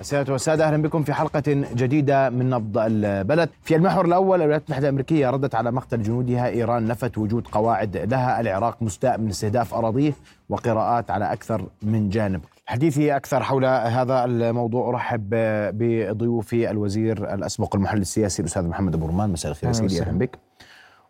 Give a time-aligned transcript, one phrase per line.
[0.00, 1.42] السيدة والسادة أهلا بكم في حلقة
[1.74, 3.48] جديدة من نبض البلد.
[3.62, 8.40] في المحور الأول الولايات المتحدة الأمريكية ردت على مقتل جنودها إيران نفت وجود قواعد لها.
[8.40, 10.12] العراق مستاء من استهداف أراضيه
[10.48, 12.40] وقراءات على أكثر من جانب.
[12.66, 14.88] حديثي أكثر حول هذا الموضوع.
[14.88, 15.28] أرحب
[15.74, 19.30] بضيوفي الوزير الأسبق المحلل السياسي الأستاذ محمد أبو رمان.
[19.30, 20.38] مساء الخير سيدي أهلا بك.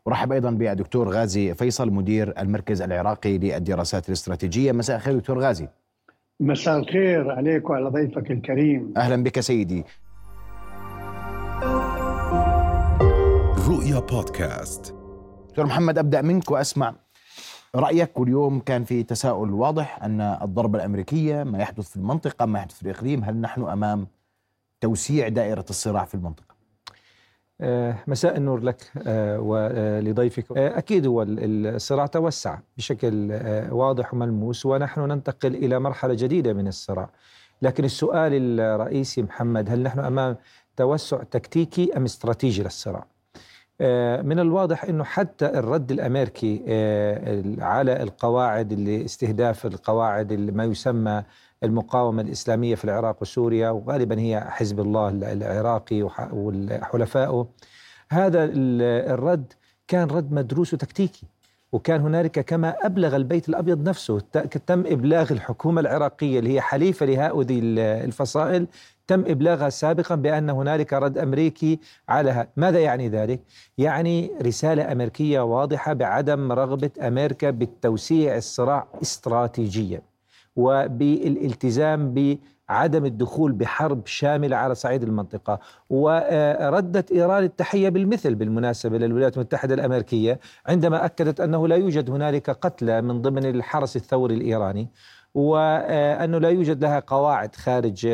[0.06, 4.72] ورحب أيضا بالدكتور غازي فيصل مدير المركز العراقي للدراسات الاستراتيجية.
[4.72, 5.68] مساء الخير دكتور غازي.
[6.40, 8.94] مساء الخير عليك وعلى ضيفك الكريم.
[8.96, 9.84] أهلا بك سيدي.
[13.68, 14.94] رؤيا بودكاست.
[15.48, 16.94] دكتور محمد أبدأ منك وأسمع.
[17.74, 22.74] رأيك واليوم كان في تساؤل واضح أن الضربة الأمريكية ما يحدث في المنطقة ما يحدث
[22.74, 24.06] في الإقليم هل نحن أمام
[24.80, 26.57] توسيع دائرة الصراع في المنطقة؟
[28.06, 30.44] مساء النور لك آه، ولضيفك.
[30.56, 33.30] آه، أكيد هو الصراع توسع بشكل
[33.70, 37.10] واضح وملموس ونحن ننتقل إلى مرحلة جديدة من الصراع.
[37.62, 40.36] لكن السؤال الرئيسي محمد هل نحن أمام
[40.76, 43.06] توسع تكتيكي أم استراتيجي للصراع؟
[44.22, 46.62] من الواضح أنه حتى الرد الأمريكي
[47.60, 51.22] على القواعد اللي استهداف القواعد اللي ما يسمى
[51.64, 57.46] المقاومة الإسلامية في العراق وسوريا وغالبا هي حزب الله العراقي وحلفائه
[58.10, 58.50] هذا
[59.14, 59.52] الرد
[59.88, 61.26] كان رد مدروس وتكتيكي
[61.72, 64.20] وكان هنالك كما أبلغ البيت الأبيض نفسه.
[64.66, 67.58] تم إبلاغ الحكومة العراقية اللي هي حليفة لهؤلاء
[68.04, 68.66] الفصائل
[69.06, 73.40] تم إبلاغها سابقا بأن هنالك رد أمريكي على ماذا يعني ذلك؟
[73.78, 80.02] يعني رسالة أمريكية واضحة بعدم رغبة أمريكا بالتوسيع الصراع استراتيجيا.
[80.58, 82.14] وبالالتزام
[82.68, 85.58] بعدم الدخول بحرب شاملة على صعيد المنطقة.
[85.90, 93.02] وردت إيران التحية بالمثل بالمناسبة للولايات المتحدة الأمريكية عندما أكدت أنه لا يوجد هنالك قتلى
[93.02, 94.88] من ضمن الحرس الثوري الإيراني
[95.34, 98.06] وأنه لا يوجد لها قواعد خارج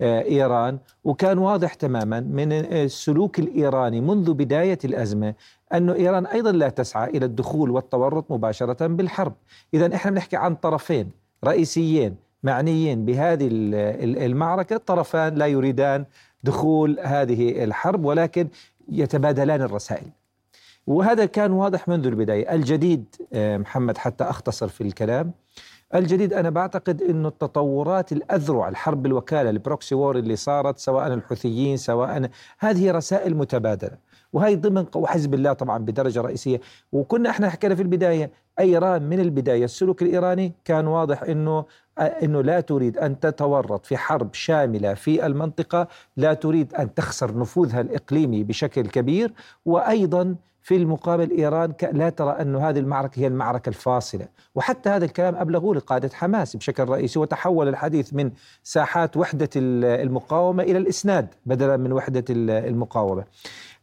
[0.00, 0.78] إيران.
[1.04, 5.34] وكان واضح تماما من السلوك الإيراني منذ بداية الأزمة
[5.72, 9.32] أن إيران أيضا لا تسعى إلى الدخول والتورط مباشرة بالحرب.
[9.74, 11.10] إذا إحنا بنحكي عن طرفين
[11.44, 13.48] رئيسيين معنيين بهذه
[14.26, 14.76] المعركة.
[14.76, 16.04] طرفان لا يريدان
[16.44, 18.48] دخول هذه الحرب ولكن
[18.88, 20.08] يتبادلان الرسائل.
[20.86, 22.54] وهذا كان واضح منذ البداية.
[22.54, 23.04] الجديد
[23.34, 25.32] محمد حتى أختصر في الكلام
[25.94, 31.76] الجديد أنا بعتقد أنه التطورات الأذرع الحرب الوكالة ال proxy war اللي صارت سواء الحوثيين
[31.76, 33.98] سواء هذه رسائل متبادلة.
[34.32, 36.60] وهي ضمن وحزب الله طبعا بدرجة رئيسية.
[36.92, 41.64] وكنا إحنا حكينا في البداية أيران من البداية السلوك الإيراني كان واضح إنه
[41.98, 47.80] إنه لا تريد أن تتورط في حرب شاملة في المنطقة، لا تريد أن تخسر نفوذها
[47.80, 49.32] الإقليمي بشكل كبير،
[49.64, 50.36] وأيضا
[50.68, 55.74] في المقابل إيران لا ترى أن هذه المعركة هي المعركة الفاصلة، وحتى هذا الكلام أبلغوه
[55.74, 58.30] لقادة حماس بشكل رئيسي وتحول الحديث من
[58.62, 63.24] ساحات وحدة المقاومة إلى الإسناد بدلا من وحدة المقاومة.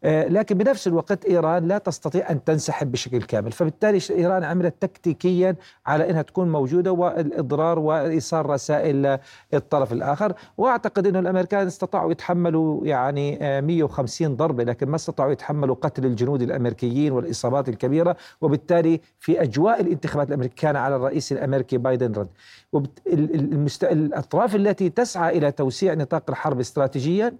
[0.04, 5.56] آه، لكن بنفس الوقت إيران لا تستطيع أن تنسحب بشكل كامل، فبالتالي إيران عملت تكتيكيا
[5.86, 9.20] على إنها تكون موجودة والإضرار وإيصال رسائل
[9.54, 15.76] للطرف الآخر، وأعتقد انه الأمريكان استطاعوا يتحملوا يعني 150 آه، ضربة لكن ما استطاعوا يتحملوا
[15.76, 22.12] قتل الجنود الأمريكيين والإصابات الكبيرة، وبالتالي في أجواء الانتخابات الأمريكية كان على الرئيس الأمريكي بايدن
[22.12, 22.30] رد.
[23.08, 23.84] المست...
[23.84, 27.34] الأطراف التي تسعى إلى توسيع نطاق الحرب استراتيجيا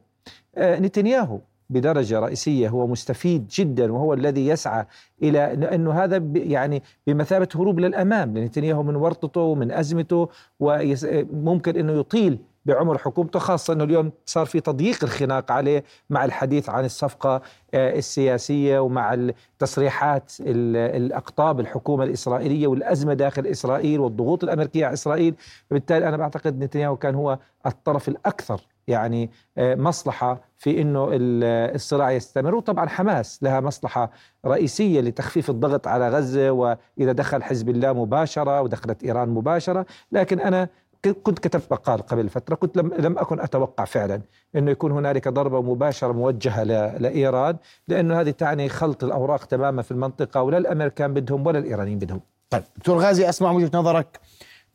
[0.58, 1.40] آه، نتنياهو
[1.70, 4.86] بدرجة رئيسية هو مستفيد جدا وهو الذي يسعى
[5.24, 12.40] إلى أنه هذا يعني بمثابة هروب للأمام نتنياهو من ورطته ومن أزمته وممكن أنه يطيل
[12.66, 17.42] بعمر حكومته خاصة أنه اليوم صار في تضييق الخناق عليه مع الحديث عن الصفقة
[17.74, 25.36] آه، السياسية ومع التصريحات الأقطاب الحكومة الإسرائيلية والأزمة داخل إسرائيل والضغوط الأمريكية على إسرائيل.
[25.70, 32.56] فبالتالي أنا بعتقد نتنياهو كان هو الطرف الأكثر يعني آه، مصلحة في أنه الصراع يستمر.
[32.56, 34.12] وطبعا حماس لها مصلحة
[34.46, 39.86] رئيسية لتخفيف الضغط على غزة وإذا دخل حزب الله مباشرة ودخلت إيران مباشرة.
[40.12, 40.70] لكن أنا
[41.24, 44.22] كنت كتبت مقال قبل فترة كنت لم, لم أكن أتوقع فعلا
[44.56, 46.64] أنه يكون هنالك ضربة مباشرة موجهة
[46.98, 52.22] لإيران لأنه هذه تعني خلط الأوراق تماما في المنطقة ولا الأمريكان بدهم ولا الإيرانيين بدهم.
[52.50, 54.20] طيب دكتور غازي أسمع وجهة نظرك.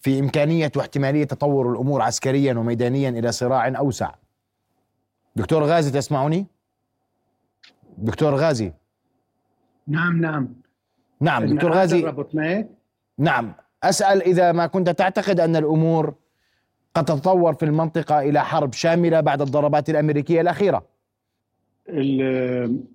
[0.00, 4.10] في إمكانية واحتمالية تطور الأمور عسكريا وميدانيا إلى صراع أوسع.
[5.36, 6.46] دكتور غازي تسمعني؟
[7.98, 8.72] دكتور غازي.
[9.86, 10.48] نعم نعم.
[11.20, 12.12] نعم دكتور غازي.
[13.18, 13.52] نعم.
[13.82, 16.14] أسأل إذا ما كنت تعتقد أن الأمور
[16.94, 20.86] قد تتطور في المنطقة إلى حرب شاملة بعد الضربات الأمريكية الأخيرة.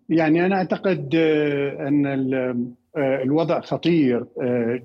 [0.09, 1.15] يعني أنا أعتقد
[1.79, 2.05] أن
[2.97, 4.27] الوضع خطير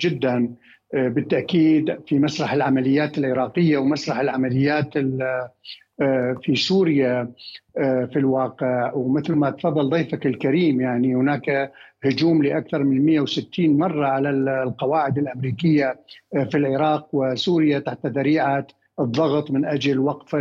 [0.00, 0.55] جدا.
[0.95, 4.99] بالتأكيد في مسرح العمليات العراقية ومسرح العمليات
[6.43, 7.33] في سوريا
[7.77, 8.93] في الواقع.
[8.95, 11.73] ومثل ما تفضل ضيفك الكريم يعني هناك
[12.05, 14.31] هجوم لأكثر من 160 مرة على
[14.63, 16.01] القواعد الأمريكية
[16.51, 17.09] في العراق.
[17.13, 18.67] وسوريا تحت ذريعة
[19.01, 20.37] الضغط من أجل وقف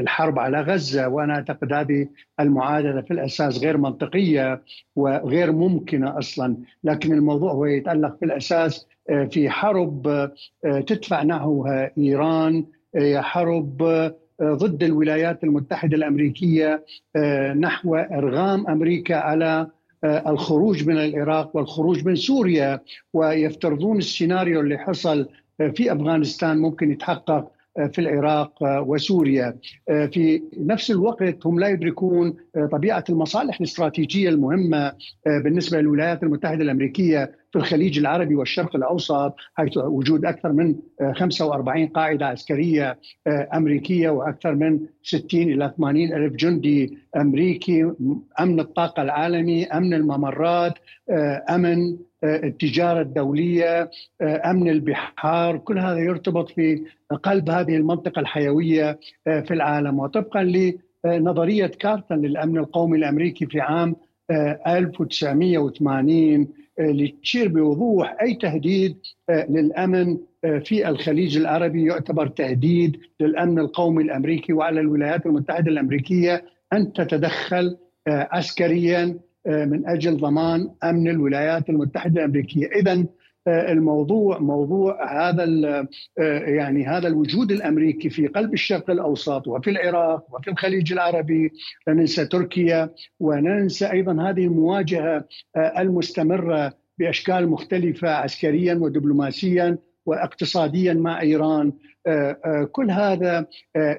[0.00, 1.08] الحرب على غزة.
[1.08, 2.08] وأنا أعتقد هذه
[2.40, 4.62] المعادلة في الأساس غير منطقية
[4.96, 6.56] وغير ممكنة أصلا.
[6.84, 8.86] لكن الموضوع هو يتعلق في الأساس
[9.30, 10.30] في حرب
[10.86, 12.64] تدفع نحوها إيران
[13.16, 13.82] حرب
[14.42, 16.84] ضد الولايات المتحدة الأمريكية
[17.56, 19.66] نحو إرغام أمريكا على
[20.04, 22.80] الخروج من العراق والخروج من سوريا
[23.12, 25.28] ويفترضون السيناريو اللي حصل
[25.74, 27.50] في أفغانستان ممكن يتحقق.
[27.92, 29.56] في العراق وسوريا.
[29.86, 32.34] في نفس الوقت هم لا يدركون
[32.72, 34.92] طبيعة المصالح الاستراتيجية المهمة
[35.26, 40.74] بالنسبة للولايات المتحدة الأمريكية في الخليج العربي والشرق الأوسط حيث وجود أكثر من
[41.14, 42.98] 45 قاعدة عسكرية
[43.54, 47.92] أمريكية وأكثر من 60 إلى 80 ألف جندي أمريكي
[48.40, 50.72] أمن الطاقة العالمي أمن الممرات
[51.50, 53.90] أمن التجارة الدولية
[54.22, 56.82] أمن البحار كل هذا يرتبط في
[57.22, 59.98] قلب هذه المنطقة الحيوية في العالم.
[59.98, 60.52] وطبقا
[61.04, 63.96] لنظرية كارتن للأمن القومي الأمريكي في عام
[64.66, 66.48] 1980
[66.80, 68.96] لتشير بوضوح أي تهديد
[69.30, 70.18] للأمن
[70.64, 71.84] في الخليج العربي.
[71.84, 77.76] يعتبر تهديد للأمن القومي الأمريكي وعلى الولايات المتحدة الأمريكية أن تتدخل
[78.08, 83.04] عسكريا من أجل ضمان أمن الولايات المتحدة الأمريكية، اذا
[83.48, 85.44] الموضوع موضوع هذا
[86.46, 91.52] يعني هذا الوجود الأمريكي في قلب الشرق الأوسط وفي العراق وفي الخليج العربي
[91.86, 92.90] لا ننسى تركيا
[93.20, 95.24] وننسى أيضا هذه المواجهة
[95.56, 101.72] المستمرة بأشكال مختلفة عسكريا ودبلوماسيا واقتصاديا مع إيران.
[102.72, 103.46] كل هذا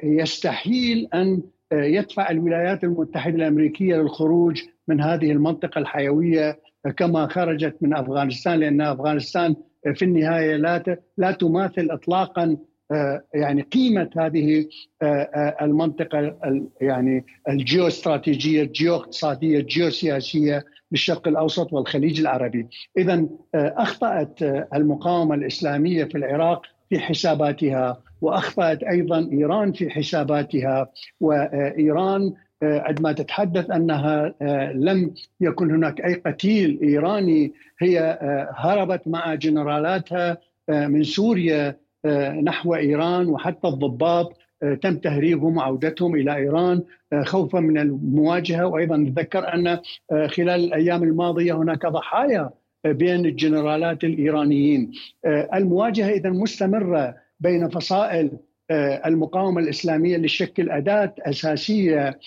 [0.03, 1.41] يستحيل أن
[1.73, 6.59] يدفع الولايات المتحدة الأمريكية للخروج من هذه المنطقة الحيوية
[6.97, 9.55] كما خرجت من أفغانستان لأن أفغانستان
[9.93, 12.57] في النهاية لا لا تماثل اطلاقا
[13.33, 14.65] يعني قيمة هذه
[15.61, 16.37] المنطقة
[16.81, 22.67] يعني الجيو استراتيجيه الجيو اقتصاديه الجيوسياسية للشرق الأوسط والخليج العربي.
[22.97, 23.25] اذا
[23.55, 24.41] أخطأت
[24.73, 32.33] المقاومة الإسلامية في العراق في حساباتها وأخطأت أيضا إيران في حساباتها وإيران
[32.63, 34.33] عندما تتحدث أنها
[34.73, 38.19] لم يكن هناك أي قتيل إيراني هي
[38.55, 40.37] هربت مع جنرالاتها
[40.69, 41.75] من سوريا
[42.43, 44.37] نحو إيران وحتى الضباط
[44.81, 46.81] تم تهريبهم وعودتهم إلى إيران
[47.23, 48.65] خوفا من المواجهة.
[48.65, 49.79] وأيضا نتذكر أن
[50.11, 52.49] خلال الأيام الماضية هناك ضحايا
[52.85, 54.91] بين الجنرالات الإيرانيين.
[55.25, 58.31] المواجهة اذا مستمرة بين فصائل
[58.71, 62.19] المقاومة الإسلامية اللي تشكل اداه اساسيه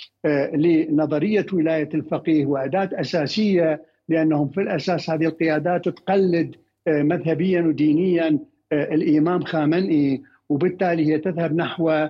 [0.55, 6.55] لنظرية ولاية الفقيه وأداة أساسية لأنهم في الأساس هذه القيادات تقلد
[6.89, 8.39] مذهبيا ودينيا
[8.73, 10.23] الإمام خامنئي.
[10.49, 12.09] وبالتالي هي تذهب نحو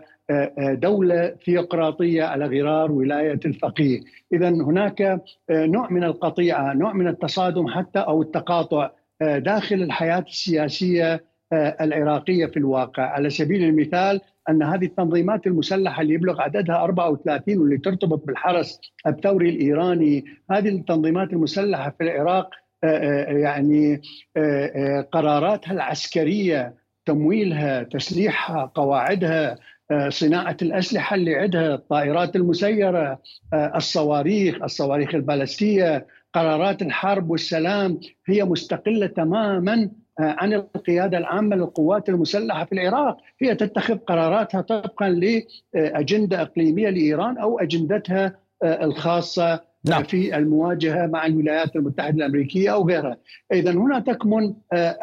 [0.73, 4.01] دولة ثيوقراطية على غرار ولاية الفقيه.
[4.33, 5.21] إذا هناك
[5.51, 8.91] نوع من القطيعة نوع من التصادم حتى أو التقاطع
[9.21, 13.03] داخل الحياة السياسية العراقية في الواقع.
[13.03, 14.21] على سبيل المثال
[14.51, 21.33] أن هذه التنظيمات المسلحة اللي يبلغ عددها 34 واللي ترتبط بالحرس الثوري الإيراني هذه التنظيمات
[21.33, 22.51] المسلحة في العراق
[23.29, 24.03] يعني
[25.13, 26.75] قراراتها العسكرية
[27.07, 29.57] تمويلها تسليحها قواعدها
[30.09, 33.21] صناعة الأسلحة اللي عندها الطائرات المسيرة
[33.55, 39.91] الصواريخ الصواريخ البالستية قرارات الحرب والسلام هي مستقلة تماما
[40.23, 43.17] عن القيادة العامة للقوات المسلحة في العراق.
[43.41, 45.09] هي تتخذ قراراتها طبقا
[45.75, 50.03] لأجندة إقليمية لإيران أو أجندتها الخاصة نعم.
[50.03, 53.17] في المواجهة مع الولايات المتحدة الأمريكية أو غيرها.
[53.53, 54.55] إذا هنا تكمن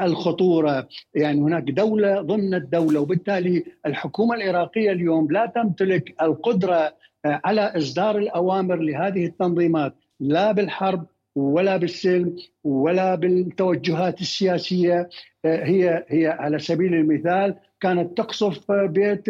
[0.02, 0.88] الخطورة.
[1.14, 6.94] يعني هناك دولة ضمن الدولة وبالتالي الحكومة العراقية اليوم لا تمتلك القدرة
[7.26, 11.06] على إصدار الأوامر لهذه التنظيمات لا بالحرب
[11.39, 15.10] ولا بالسلم ولا بالتوجهات السياسية
[15.46, 19.27] هي هي على سبيل المثال كانت تقصف بيت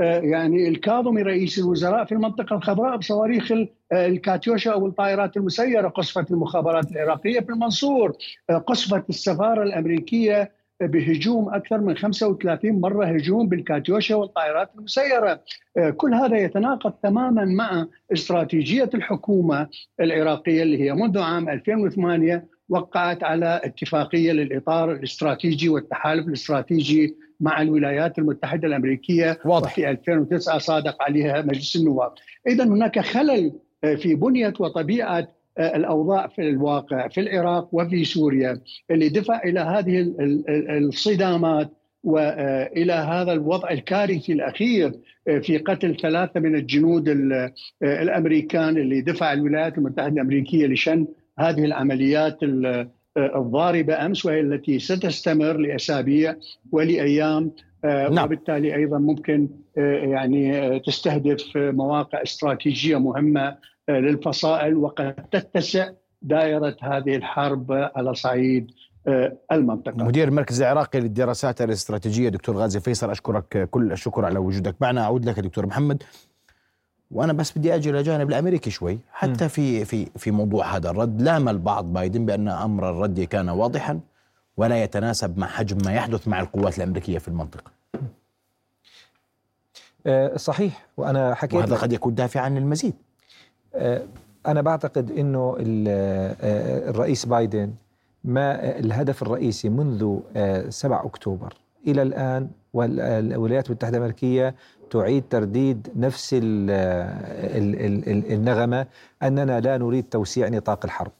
[0.00, 3.52] يعني الكاظمي رئيس الوزراء في المنطقة الخضراء بصواريخ
[3.92, 8.12] الكاتيوشا أو الطائرات المسيرة قصفت المخابرات العراقية في المنصور
[8.66, 15.40] قصفت السفارة الأمريكية بهجوم أكثر من 35 مرة هجوم بالكاتيوشا والطائرات المسيرة
[15.96, 19.68] كل هذا يتناقض تماما مع استراتيجية الحكومة
[20.00, 28.18] العراقية اللي هي منذ عام 2008 وقعت على اتفاقية للإطار الاستراتيجي والتحالف الاستراتيجي مع الولايات
[28.18, 29.74] المتحدة الأمريكية واضح.
[29.74, 32.12] في 2009 صادق عليها مجلس النواب.
[32.46, 33.52] اذا هناك خلل
[33.96, 38.60] في بنية وطبيعة الأوضاع في الواقع في العراق وفي سوريا
[38.90, 40.14] اللي دفع إلى هذه
[40.78, 41.70] الصدامات
[42.04, 44.92] والى هذا الوضع الكارثي الأخير
[45.42, 47.08] في قتل ثلاثة من الجنود
[47.82, 51.06] الأمريكان اللي دفع الولايات المتحدة الأمريكية لشن
[51.38, 52.38] هذه العمليات
[53.16, 56.34] الضاربة أمس وهي التي ستستمر لأسابيع
[56.72, 57.52] ولأيام
[57.84, 58.24] نعم.
[58.24, 63.56] وبالتالي أيضا ممكن يعني تستهدف مواقع استراتيجية مهمة
[63.88, 65.90] للفصائل وقد تتسع
[66.22, 68.70] دائرة هذه الحرب على صعيد
[69.52, 70.04] المنطقة.
[70.04, 75.24] مدير المركز العراقي للدراسات الاستراتيجية دكتور غازي فيصل أشكرك كل الشكر على وجودك معنا أعود
[75.24, 76.02] لك دكتور محمد
[77.10, 79.48] وأنا بس بدي أجي لجانب الأمريكي شوي حتى م.
[79.48, 84.00] في في في موضوع هذا الرد لام البعض بايدن بأن أمر الرد كان واضحا
[84.56, 87.70] ولا يتناسب مع حجم ما يحدث مع القوات الأمريكية في المنطقة.
[90.06, 92.94] أه صحيح وأنا حكيت وهذا قد يكون دافعا للمزيد.
[93.78, 94.02] أه
[94.46, 95.56] أنا بعتقد إنه
[96.88, 97.72] الرئيس بايدن
[98.24, 100.18] ما الهدف الرئيسي منذ
[100.68, 101.54] 7 أكتوبر
[101.86, 104.54] إلى الآن والولايات المتحدة الأمريكية
[104.90, 106.70] تعيد ترديد نفس ال
[107.56, 108.86] ال ال النغمة
[109.22, 111.12] أننا لا نريد توسيع نطاق الحرب.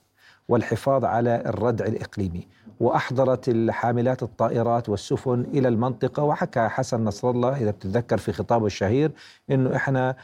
[0.48, 2.46] والحفاظ على الردع الإقليمي
[2.80, 6.22] وأحضرت الحاملات الطائرات والسفن إلى المنطقة.
[6.22, 9.10] وحكى حسن نصر الله إذا بتتذكر في خطابه الشهير
[9.50, 10.16] إنه إحنا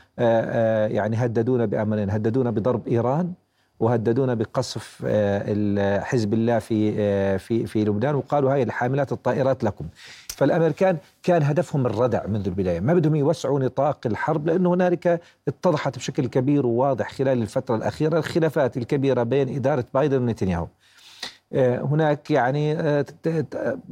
[0.87, 3.33] يعني هددونا بأمرين هددونا بضرب إيران
[3.81, 5.07] وهددونا بقصف
[6.05, 8.15] حزب الله في في في لبنان.
[8.15, 9.85] وقالوا هاي الحاملات الطائرات لكم.
[10.35, 12.81] فالأمريكان كان هدفهم الردع منذ البداية.
[12.81, 18.77] ما بدهم يوسعوا نطاق الحرب لأنه هنالك اتضحت بشكل كبير وواضح خلال الفترة الأخيرة الخلافات
[18.77, 20.67] الكبيرة بين إدارة بايدن ونتنياهو.
[21.55, 22.73] هناك يعني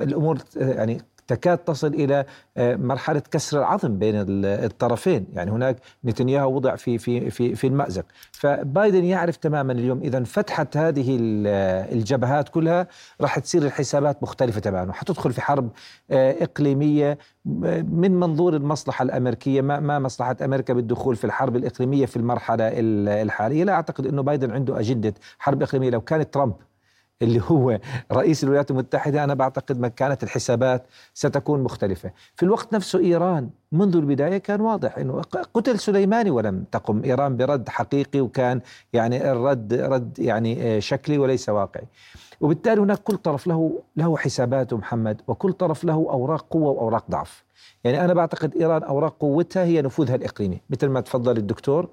[0.01, 1.01] الأمور يعني
[1.35, 2.25] تكاد تصل إلى
[2.59, 9.05] مرحلة كسر العظم بين الطرفين، يعني هناك نتنياهو وضع في في في في المأزق، فبايدن
[9.05, 11.19] يعرف تماما اليوم اذا انفتحت هذه
[11.93, 12.87] الجبهات كلها
[13.21, 15.71] راح تصير الحسابات مختلفة تماما، حتدخل في حرب
[16.11, 22.71] إقليمية من منظور المصلحة الأمريكية ما ما مصلحة أمريكا بالدخول في الحرب الإقليمية في المرحلة
[23.23, 25.91] الحالية، لا أعتقد إنه بايدن عنده أجندة حرب إقليمية.
[25.91, 26.55] لو كان ترامب
[27.23, 27.79] اللي هو
[28.12, 29.25] رئيس الولايات المتحدة.
[29.25, 32.12] أنا بعتقد ما كانت الحسابات ستكون مختلفة.
[32.37, 35.23] في الوقت نفسه إيران منذ البداية كان واضح أنه
[35.55, 37.02] قتل سليماني ولم تقم.
[37.05, 38.61] إيران برد حقيقي وكان
[38.93, 41.87] يعني الرد رد يعني شكلي وليس واقعي.
[42.41, 47.45] وبالتالي هناك كل طرف له له حساباته محمد وكل طرف له أوراق قوة وأوراق ضعف.
[47.85, 51.88] يعني أنا بعتقد إيران أوراق قوتها هي نفوذها الإقليمي مثل ما تفضل الدكتور.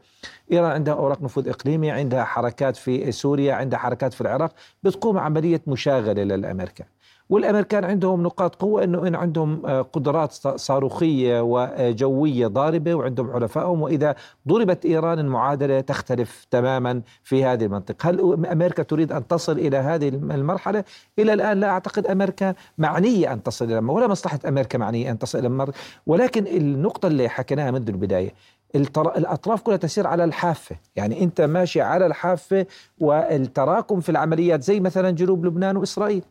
[0.52, 5.62] إيران عندها أوراق نفوذ إقليمي عندها حركات في سوريا عندها حركات في العراق بتقوم عملية
[5.68, 6.84] مشاغلة للأمريكا.
[7.30, 14.16] والأمريكان عندهم نقاط قوة إنه إن عندهم قدرات صاروخية وجوية ضاربة وعندهم حلفائهم وإذا
[14.48, 20.08] ضربت إيران المعادلة تختلف تماما في هذه المنطقة، هل أمريكا تريد أن تصل إلى هذه
[20.10, 20.84] المرحلة؟
[21.20, 25.40] إلى الآن لا أعتقد أمريكا معنية أن تصل إلى ولا مصلحة أمريكا معنية أن تصل
[25.46, 25.72] إلى
[26.08, 28.34] ولكن النقطة اللي حكيناها منذ البداية
[28.76, 32.66] الأطراف كلها تسير على الحافة، يعني أنت ماشي على الحافة
[33.00, 36.24] والتراكم في العمليات زي مثلا جنوب لبنان وإسرائيل.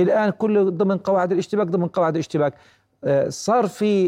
[0.00, 2.54] الآن كله ضمن قواعد الاشتباك ضمن قواعد الاشتباك.
[3.28, 4.06] صار في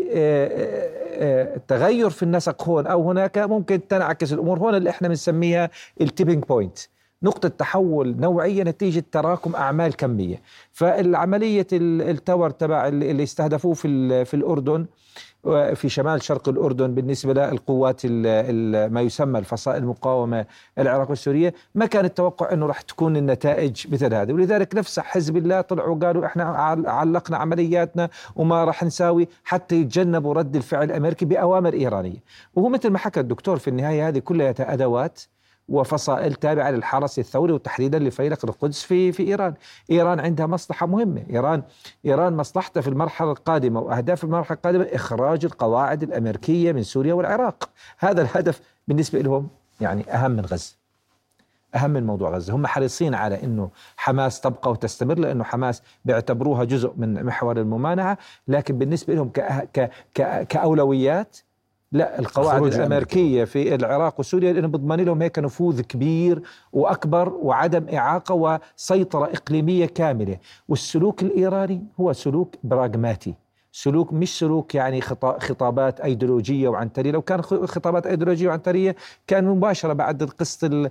[1.69, 4.59] تغير في النسق هون أو هناك ممكن تنعكس الأمور.
[4.59, 6.79] هون اللي إحنا بنسميها ال tipping point
[7.23, 10.43] نقطة تحول نوعية نتيجة تراكم أعمال كمية.
[10.73, 14.87] فالعملية التور تبع اللي استهدفوه في, في الأردن
[15.75, 20.47] في شمال شرق الأردن بالنسبة للقوات ما يسمى الفصائل المقاومة
[20.79, 24.33] العراق والسورية ما كان التوقع أنه راح تكون النتائج مثل هذه.
[24.33, 26.45] ولذلك نفس حزب الله طلعوا قالوا إحنا
[26.87, 32.23] علقنا عملياتنا وما راح نساوي حتى يتجنبوا رد الفعل الأمريكي بأوامر إيرانية.
[32.55, 35.21] وهو مثل ما حكى الدكتور في النهاية هذه كلها أدوات
[35.69, 39.55] وفصائل تابعة للحرس الثوري وتحديدا لفيلق القدس في في إيران،
[39.91, 41.63] إيران عندها مصلحة مهمة، إيران
[42.07, 48.23] إيران مصلحتها في المرحلة القادمة واهداف المرحلة القادمة إخراج القواعد الأمريكية من سوريا والعراق، هذا
[48.23, 49.49] الهدف بالنسبة لهم
[49.81, 50.75] يعني أهم من غزة.
[51.75, 56.93] أهم من موضوع غزة، هم حريصين على إنه حماس تبقى وتستمر لأنه حماس بيعتبروها جزء
[56.97, 58.19] من محور الممانعة،
[58.49, 59.41] لكن بالنسبة لهم ك
[60.15, 61.37] ك كأولويات
[61.97, 68.35] لا القواعد الأمريكية في العراق وسوريا لأنه بضمن لهم هيك نفوذ كبير وأكبر وعدم إعاقة
[68.35, 70.39] وسيطرة إقليمية كاملة،
[70.69, 73.35] والسلوك الإيراني هو سلوك براغماتي،
[73.77, 77.11] سلوك مش سلوك يعني خطابات أيديولوجية وعنترية.
[77.11, 80.91] لو كان خطابات أيديولوجية وعنترية كان مباشرة بعد قصه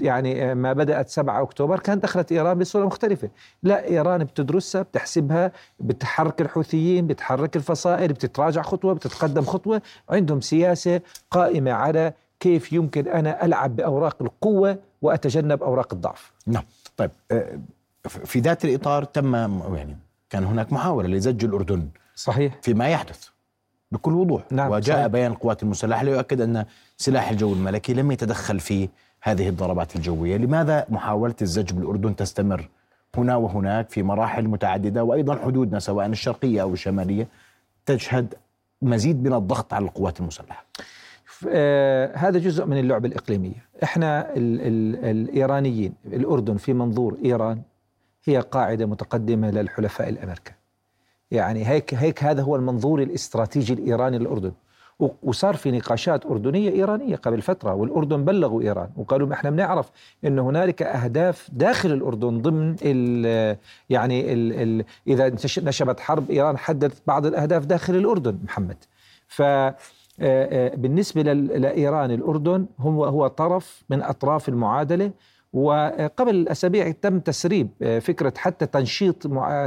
[0.00, 3.30] يعني ما بدأت 7 أكتوبر كان دخلت إيران بصورة مختلفة.
[3.62, 9.82] لا إيران بتدرسها بتحسبها بتحرك الحوثيين بتحرك الفصائل بتتراجع خطوة بتتقدم خطوة.
[10.10, 11.00] عندهم سياسة
[11.30, 16.32] قائمة على كيف يمكن أنا ألعب بأوراق القوة وأتجنب أوراق الضعف.
[16.46, 16.64] نعم.
[16.96, 17.58] طيب آه،
[18.06, 19.34] في ذات الإطار تم
[19.74, 19.96] يعني
[20.30, 22.54] كان هناك محاولة لزج الأردن صحيح.
[22.62, 23.28] فيما يحدث
[23.92, 24.42] بكل وضوح.
[24.50, 25.06] نعم وجاء صحيح.
[25.06, 26.64] بيان القوات المسلحة ليؤكد أن
[26.96, 28.88] سلاح الجو الملكي لم يتدخل في
[29.22, 30.36] هذه الضربات الجوية.
[30.36, 32.68] لماذا محاولة الزج بالأردن تستمر
[33.16, 37.28] هنا وهناك في مراحل متعددة وأيضا حدودنا سواء الشرقية أو الشمالية
[37.86, 38.34] تشهد
[38.82, 40.64] مزيد من الضغط على القوات المسلحة؟
[41.48, 43.64] آه هذا جزء من اللعبة الإقليمية.
[43.82, 47.62] إحنا ال ال الإيرانيين الأردن في منظور إيران
[48.28, 50.54] هي قاعدة متقدمة للحلفاء الأمريكان.
[51.30, 54.52] يعني هيك هيك هذا هو المنظور الاستراتيجي الإيراني للأردن.
[55.22, 58.90] وصار في نقاشات أردنية إيرانية قبل فترة والأردن بلغوا إيران.
[58.96, 59.90] وقالوا إحنا بنعرف
[60.24, 63.56] أن هنالك أهداف داخل الأردن ضمن ال
[63.90, 65.28] يعني ال ال إذا
[65.62, 68.76] نشبت حرب إيران حددت بعض الأهداف داخل الأردن محمد.
[69.26, 69.42] ف
[70.20, 75.10] آه، آه، بالنسبة لإيران الأردن هو هو طرف من أطراف المعادلة
[75.52, 79.26] وقبل أسابيع تم تسريب آه، فكرة حتى تنشيط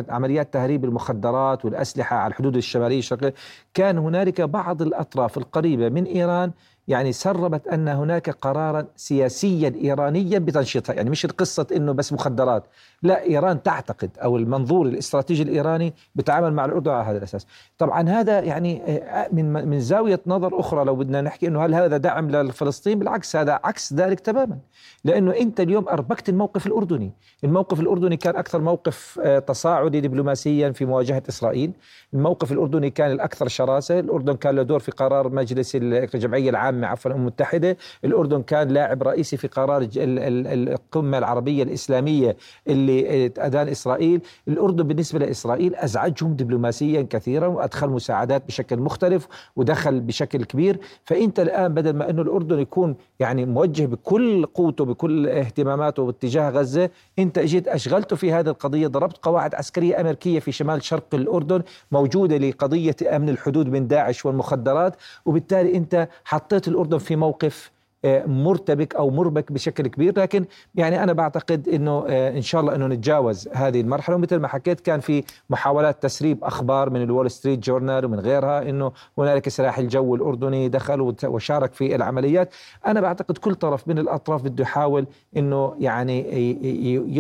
[0.10, 3.34] عمليات تهريب المخدرات والأسلحة على الحدود الشمالية الشرقية.
[3.74, 6.52] كان هنالك بعض الأطراف القريبة من إيران
[6.92, 12.64] يعني سربت أن هناك قرارا سياسيا إيرانيا بتنشيطها، يعني مش القصة إنه بس مخدرات،
[13.04, 17.48] لا إيران تعتقد أو المنظور الاستراتيجي الإيراني بيتعامل مع الأردن على هذا الأساس.
[17.78, 21.98] طبعا هذا يعني آه، من من زاوية نظر أخرى لو بدنا نحكي إنه هل هذا
[21.98, 24.58] دعم لفلسطين؟ بالعكس هذا عكس ذلك تماما.
[25.04, 27.12] لأنه أنت اليوم أربكت الموقف الأردني،
[27.44, 31.72] الموقف الأردني كان أكثر موقف آه، تصاعدي دبلوماسيا في مواجهة إسرائيل،
[32.14, 36.50] الموقف الأردني كان الأكثر شراسة، الأردن كان له دور في قرار مجلس الجمعية
[36.82, 43.68] العامه عفوا الأمم المتحدة، الأردن كان لاعب رئيسي في قرار القمة العربية الإسلامية اللي ادان
[43.68, 51.40] إسرائيل، الأردن بالنسبة لإسرائيل أزعجهم دبلوماسيا كثيرا وأدخل مساعدات بشكل مختلف ودخل بشكل كبير، فأنت
[51.40, 57.38] الآن بدل ما أنه الأردن يكون يعني موجه بكل قوته بكل اهتماماته باتجاه غزة، أنت
[57.38, 62.96] إجيت أشغلته في هذه القضية، ضربت قواعد عسكرية أمريكية في شمال شرق الأردن موجودة لقضية
[63.16, 67.72] أمن الحدود من داعش والمخدرات، وبالتالي أنت حطيت الأردن في موقف
[68.06, 70.20] آه، مرتبك أو مربك بشكل كبير.
[70.20, 70.46] لكن
[70.76, 74.16] يعني أنا بعتقد إنه آه، إن شاء الله إنه نتجاوز هذه المرحلة.
[74.16, 78.92] ومثل ما حكيت كان في محاولات تسريب أخبار من الول ستريت جورنال ومن غيرها إنه
[79.18, 82.54] هنالك سلاح الجو الأردني دخل وشارك في العمليات.
[82.86, 85.06] أنا بعتقد كل طرف من الأطراف بده يحاول
[85.38, 86.20] إنه يعني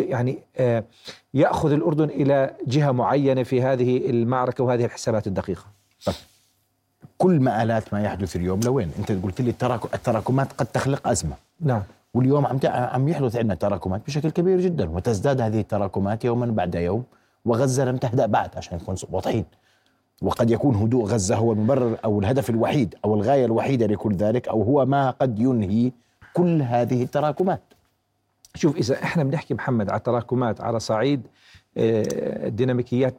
[0.10, 0.84] يعني آه،
[1.34, 5.66] يأخذ الأردن إلى جهة معينة في هذه المعركة وهذه الحسابات الدقيقة.
[6.06, 6.16] طيب.
[7.22, 9.50] كل مآلات ما يحدث اليوم لوين؟ أنت قلت لي
[9.94, 11.36] التراكمات قد تخلق أزمة.
[11.60, 11.82] نعم.
[12.14, 17.04] واليوم عم عم يحدث عندنا تراكمات بشكل كبير جدا وتزداد هذه التراكمات يوما بعد يوم
[17.46, 19.46] وغزة لم تهدأ بعد عشان نكون واضحين.
[20.22, 24.64] وقد يكون هدوء غزة هو المبرر أو الهدف الوحيد أو الغاية الوحيدة لكل ذلك أو
[24.64, 25.92] هو ما قد ينهي
[26.34, 27.62] كل هذه التراكمات.
[28.56, 31.22] شوف إذا إحنا بنحكي محمد على تراكمات على صعيد
[31.78, 32.48] آه،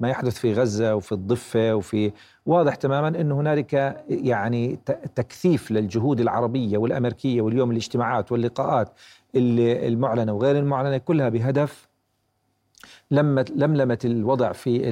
[0.01, 2.12] ما يحدث في غزة وفي الضفة وفي
[2.47, 3.73] واضح تماما أن هنالك
[4.09, 4.79] يعني
[5.15, 8.93] تكثيف للجهود العربية والأمريكية واليوم الاجتماعات واللقاءات
[9.37, 11.91] المعلنة وغير المعلنة كلها بهدف
[13.12, 14.90] لمت لملمة الوضع في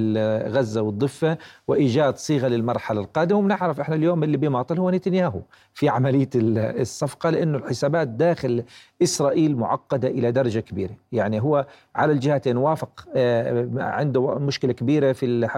[0.49, 3.39] غزة والضفة وإيجاد صيغة للمرحلة القادمة.
[3.39, 5.41] ونعرف إحنا اليوم اللي بيماطل هو نتنياهو
[5.75, 8.65] في عملية الصفقة لأنه الحسابات داخل
[9.03, 10.95] إسرائيل معقدة إلى درجة كبيرة.
[11.13, 15.49] يعني هو على الجهتين وافق آه، عنده مشكلة كبيرة في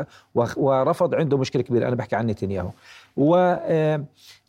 [0.57, 1.88] ورفض عنده مشكلة كبيرة.
[1.88, 2.70] أنا بحكي عن نتنياهو.
[3.16, 4.05] و آه،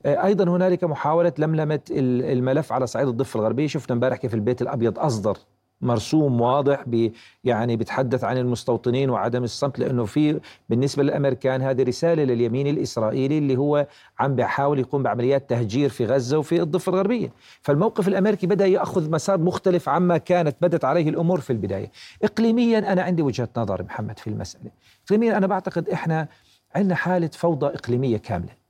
[0.05, 3.67] أيضا هنالك محاولة لملمة الملف على صعيد الضفة الغربية.
[3.67, 5.37] شفنا امبارح كيف البيت الأبيض أصدر
[5.83, 12.23] مرسوم واضح بي يعني بيتحدث عن المستوطنين وعدم الصمت لأنه في بالنسبة للأمريكان هذه رسالة
[12.23, 13.87] لليمين الإسرائيلي اللي هو
[14.19, 19.37] عم بيحاول يقوم بعمليات تهجير في غزة وفي الضفة الغربية، فالموقف الأمريكي بدأ يأخذ مسار
[19.37, 21.91] مختلف عما كانت بدت عليه الأمور في البداية.
[22.23, 24.71] اقليميا أنا عندي وجهة نظر محمد في المسألة.
[25.05, 26.27] اقليميا أنا بعتقد إحنا
[26.75, 28.62] عندنا حالة فوضى إقليمية كاملة.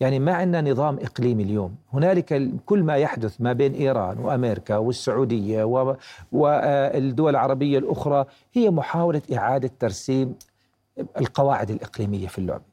[0.00, 1.74] يعني ما عندنا نظام إقليمي اليوم.
[1.92, 5.64] هنالك كل ما يحدث ما بين إيران وأمريكا والسعودية
[6.32, 10.34] والدول العربية الأخرى هي محاولة إعادة ترسيم
[11.20, 12.70] القواعد الإقليمية في اللعبة.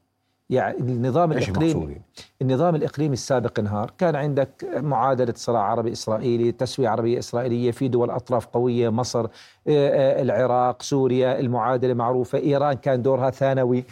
[0.49, 2.01] يعني النظام الاقليمي
[2.41, 8.09] النظام الإقليمي السابق انهار، كان عندك معادلة صراع عربي إسرائيلي، تسوية عربية إسرائيلية في دول
[8.09, 9.29] أطراف قوية، مصر، آه،
[9.67, 13.85] آه، العراق، سوريا، المعادلة معروفة، إيران كان دورها ثانوي،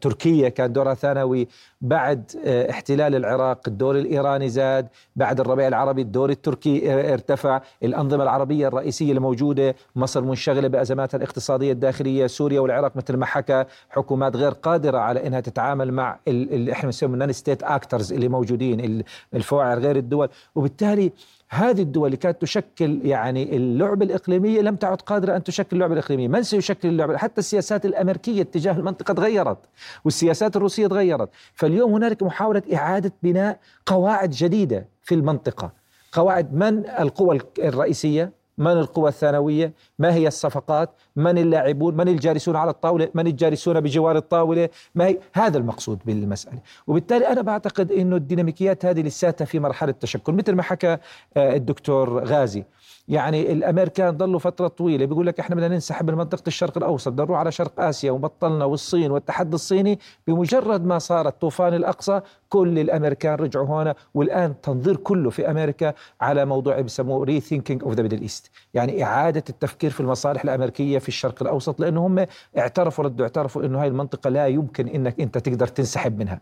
[0.00, 1.48] تركيا كان دورها ثانوي
[1.80, 7.60] بعد احتلال العراق الدور الإيراني زاد بعد الربيع العربي الدور التركي ارتفع.
[7.82, 14.36] الأنظمة العربية الرئيسية الموجودة مصر منشغلة بأزماتها الاقتصادية الداخلية سوريا والعراق مثل ما حكى حكومات
[14.36, 19.78] غير قادرة على أنها تتعامل مع اللي إحنا بنسميهم نان ستيت اكترز اللي موجودين الفواعل
[19.78, 20.28] غير الدول.
[20.54, 21.12] وبالتالي
[21.48, 26.28] هذه الدول اللي كانت تشكل يعني اللعبة الإقليمية لم تعد قادرة أن تشكل اللعبة الإقليمية.
[26.28, 29.58] من سيشكل اللعبة حتى السياسات الأمريكية تجاه المنطقة تغيرت
[30.04, 31.28] والسياسات الروسية تغيرت.
[31.54, 35.72] فاليوم هنالك محاولة إعادة بناء قواعد جديدة في المنطقة.
[36.12, 42.70] قواعد من القوى الرئيسية؟ من القوى الثانوية؟ ما هي الصفقات؟ من اللاعبون من الجالسون على
[42.70, 44.68] الطاولة من الجالسون بجوار الطاولة.
[44.94, 46.58] ما هي؟ هذا المقصود بالمسألة.
[46.86, 50.96] وبالتالي أنا بعتقد أنه الديناميكيات هذه لساتها في مرحلة تشكل مثل ما حكى
[51.36, 52.64] آه، الدكتور غازي.
[53.08, 57.24] يعني الأمريكان ضلوا فترة طويلة بيقول لك إحنا بدنا ننسحب من منطقة الشرق الأوسط بدنا
[57.24, 59.98] نروح على شرق آسيا وبطلنا والصين والتحدي الصيني.
[60.26, 63.94] بمجرد ما صار الطوفان الأقصى كل الأمريكان رجعوا هنا.
[64.14, 69.44] والآن تنظير كله في أمريكا على موضوع بسموه rethinking of the Middle East يعني إعادة
[69.50, 72.26] التفكير في المصالح الأمريكية في الشرق الأوسط لأنه هم
[72.58, 76.40] اعترفوا ردوا اعترفوا إنه هاي المنطقة لا يمكن إنك أنت تقدر تنسحب منها.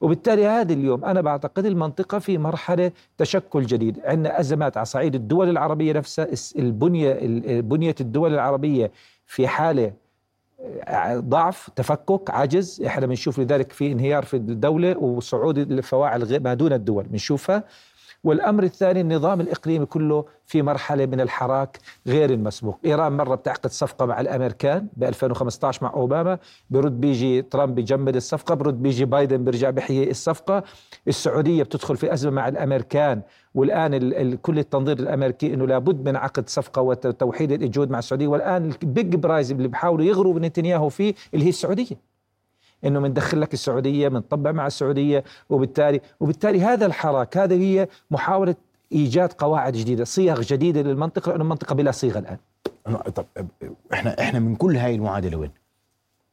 [0.00, 4.00] وبالتالي هذه اليوم أنا بعتقد المنطقة في مرحلة تشكل جديد.
[4.04, 7.12] عندنا أزمات على صعيد الدول العربية نفسها البنية
[7.60, 8.90] بنية الدول العربية
[9.26, 9.92] في حالة
[10.84, 12.82] آه، ضعف تفكك عجز.
[12.86, 17.04] إحنا بنشوف لذلك في انهيار في الدولة وصعود الفواعل ما دون الدول.
[17.04, 17.64] بنشوفها.
[18.24, 22.78] والأمر الثاني النظام الإقليمي كله في مرحلة من الحراك غير المسبوق.
[22.84, 26.38] إيران مرة بتعقد صفقة مع الأمريكان ب 2015 مع أوباما
[26.70, 30.62] برد بيجي ترامب بيجمد الصفقة برد بيجي بايدن بيرجع بيحيي الصفقة.
[31.08, 33.22] السعودية بتدخل في أزمة مع الأمريكان
[33.54, 38.26] والآن ال ال كل التنظير الأمريكي أنه لابد من عقد صفقة وتوحيد الجهود مع السعودية.
[38.28, 42.07] والآن ال big prize اللي بيحاولوا يغروا نتنياهو فيه اللي هي السعودية.
[42.84, 48.54] إنه بندخل لك السعودية بنطبع مع السعودية وبالتالي وبالتالي هذا الحراك هذه هي محاولة
[48.92, 52.38] إيجاد قواعد جديدة صيغ جديدة للمنطقة لأنه المنطقة بلا صيغه الآن.
[53.14, 53.24] طب
[53.92, 55.50] إحنا إحنا من كل هاي المعادلة وين؟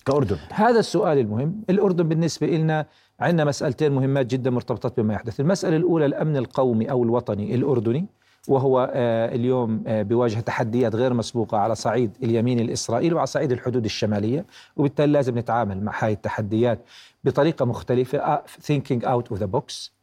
[0.06, 0.38] كأردن.
[0.54, 1.62] هذا السؤال المهم.
[1.70, 2.86] الأردن بالنسبة لنا
[3.20, 5.40] عندنا مسألتين مهمات جدا مرتبطات بما يحدث.
[5.40, 8.06] المسألة الأولى الأمن القومي أو الوطني الأردني.
[8.48, 13.86] وهو آه، اليوم آه، بيواجه تحديات غير مسبوقة على صعيد اليمين الإسرائيلي وعلى صعيد الحدود
[13.86, 14.46] الشمالية
[14.78, 16.80] وبالتالي لازم نتعامل مع هاي التحديات
[17.24, 19.96] بطريقة مختلفة آه، thinking out of the box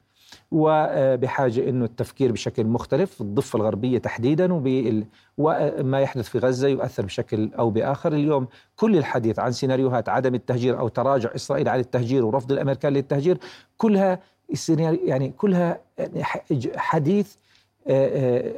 [0.50, 4.52] وبحاجة أنه التفكير بشكل مختلف في الضفة الغربية تحديدا
[5.38, 8.12] وما يحدث في غزة يؤثر بشكل أو بآخر.
[8.12, 13.38] اليوم كل الحديث عن سيناريوهات عدم التهجير أو تراجع إسرائيل عن التهجير ورفض الأمريكان للتهجير
[13.76, 14.18] كلها
[15.05, 15.81] يعني كلها
[16.76, 17.35] حديث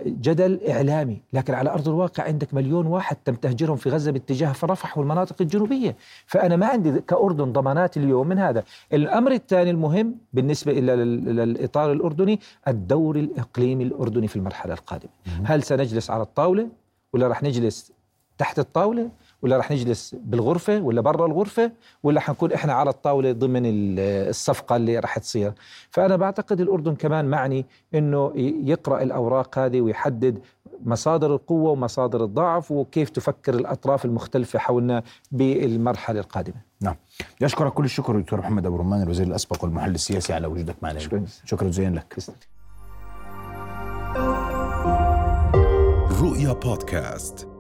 [0.07, 1.23] جدل إعلامي.
[1.33, 5.97] لكن على أرض الواقع عندك مليون واحد تم تهجيرهم في غزة باتجاه رفح والمناطق الجنوبية.
[6.27, 8.65] فأنا ما عندي كأردن ضمانات اليوم من هذا.
[8.93, 15.11] الأمر الثاني المهم بالنسبة إلى للإطار الأردني الدور الإقليمي الأردني في المرحلة القادمة.
[15.45, 16.69] هل سنجلس على الطاولة
[17.13, 17.93] ولا رح نجلس
[18.39, 19.11] تحت الطاولة؟
[19.45, 23.63] ولا رح نجلس بالغرفة ولا برا الغرفة ولا حنكون إحنا على الطاولة ضمن
[23.99, 25.53] الصفقة اللي رح تصير.
[25.91, 28.33] فأنا بعتقد الأردن كمان معني أنه
[28.65, 30.39] يقرأ الأوراق هذه ويحدد
[30.85, 35.03] مصادر القوة ومصادر الضعف وكيف تفكر الأطراف المختلفة حولنا
[35.33, 36.57] بالمرحلة القادمة.
[36.81, 36.97] نعم.
[37.43, 41.25] أشكرك كل الشكر دكتور محمد أبو رمان الوزير الأسبق والمحلل السياسي على وجودك معنا شكرا.
[41.45, 42.17] شكرا جزيلا لك.
[46.23, 47.54] رؤيا بودكاست.